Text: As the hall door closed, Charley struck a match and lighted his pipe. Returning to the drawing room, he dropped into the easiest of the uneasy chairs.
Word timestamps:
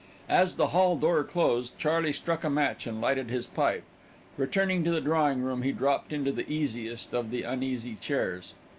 As 0.29 0.55
the 0.55 0.69
hall 0.69 0.97
door 0.97 1.23
closed, 1.23 1.77
Charley 1.77 2.11
struck 2.11 2.43
a 2.43 2.49
match 2.49 2.87
and 2.87 2.99
lighted 2.99 3.29
his 3.29 3.45
pipe. 3.45 3.83
Returning 4.35 4.83
to 4.83 4.89
the 4.89 4.99
drawing 4.99 5.43
room, 5.43 5.61
he 5.61 5.71
dropped 5.71 6.11
into 6.11 6.31
the 6.31 6.51
easiest 6.51 7.13
of 7.13 7.29
the 7.29 7.43
uneasy 7.43 7.93
chairs. 8.01 8.55